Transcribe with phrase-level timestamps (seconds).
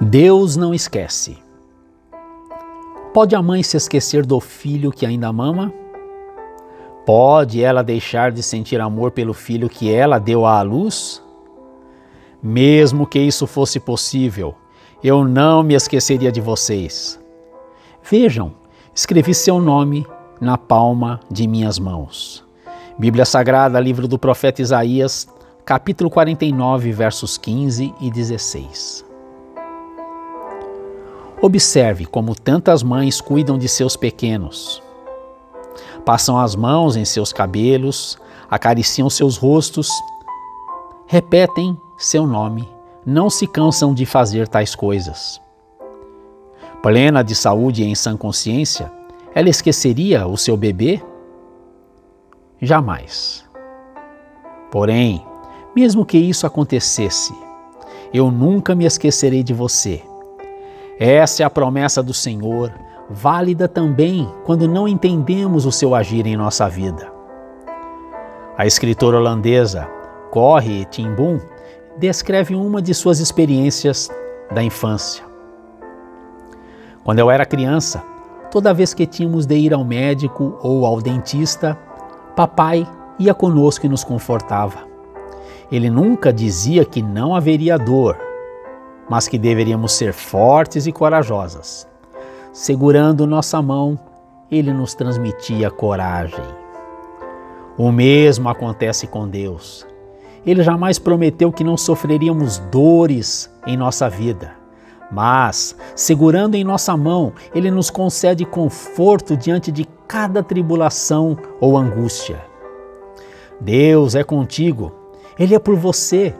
[0.00, 1.38] Deus não esquece.
[3.14, 5.72] Pode a mãe se esquecer do filho que ainda mama?
[7.06, 11.22] Pode ela deixar de sentir amor pelo filho que ela deu à luz?
[12.42, 14.54] Mesmo que isso fosse possível,
[15.02, 17.18] eu não me esqueceria de vocês.
[18.02, 18.52] Vejam,
[18.94, 20.06] escrevi seu nome
[20.38, 22.44] na palma de minhas mãos.
[22.98, 25.26] Bíblia Sagrada, livro do profeta Isaías,
[25.64, 29.15] capítulo 49, versos 15 e 16.
[31.46, 34.82] Observe como tantas mães cuidam de seus pequenos.
[36.04, 38.18] Passam as mãos em seus cabelos,
[38.50, 39.88] acariciam seus rostos,
[41.06, 42.68] repetem seu nome,
[43.06, 45.40] não se cansam de fazer tais coisas.
[46.82, 48.90] Plena de saúde e em sã consciência,
[49.32, 51.00] ela esqueceria o seu bebê?
[52.60, 53.44] Jamais.
[54.68, 55.24] Porém,
[55.76, 57.32] mesmo que isso acontecesse,
[58.12, 60.02] eu nunca me esquecerei de você
[60.98, 62.72] essa é a promessa do Senhor,
[63.10, 67.12] válida também quando não entendemos o seu agir em nossa vida.
[68.56, 69.86] A escritora holandesa
[70.30, 71.38] Corrie ten Boom
[71.98, 74.10] descreve uma de suas experiências
[74.50, 75.24] da infância.
[77.04, 78.02] Quando eu era criança,
[78.50, 81.78] toda vez que tínhamos de ir ao médico ou ao dentista,
[82.34, 82.86] papai
[83.18, 84.78] ia conosco e nos confortava.
[85.70, 88.16] Ele nunca dizia que não haveria dor,
[89.08, 91.88] mas que deveríamos ser fortes e corajosas.
[92.52, 93.98] Segurando nossa mão,
[94.50, 96.44] ele nos transmitia coragem.
[97.76, 99.86] O mesmo acontece com Deus.
[100.44, 104.54] Ele jamais prometeu que não sofreríamos dores em nossa vida,
[105.10, 112.44] mas, segurando em nossa mão, ele nos concede conforto diante de cada tribulação ou angústia.
[113.60, 114.92] Deus é contigo,
[115.38, 116.34] ele é por você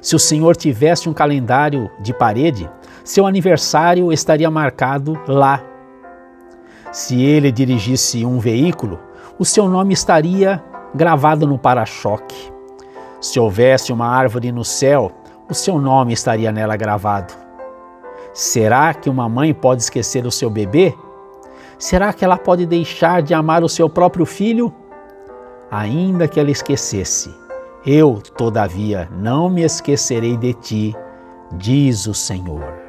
[0.00, 2.68] se o Senhor tivesse um calendário de parede,
[3.04, 5.62] seu aniversário estaria marcado lá.
[6.92, 8.98] Se ele dirigisse um veículo,
[9.38, 10.62] o seu nome estaria
[10.94, 12.52] gravado no para-choque.
[13.20, 15.12] Se houvesse uma árvore no céu,
[15.48, 17.34] o seu nome estaria nela gravado.
[18.32, 20.94] Será que uma mãe pode esquecer o seu bebê?
[21.78, 24.72] Será que ela pode deixar de amar o seu próprio filho?
[25.70, 27.34] Ainda que ela esquecesse,
[27.86, 30.94] eu, todavia, não me esquecerei de ti,
[31.52, 32.85] diz o Senhor.